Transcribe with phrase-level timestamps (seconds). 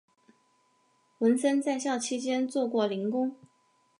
[1.19, 3.37] 文森在校期间做过零工。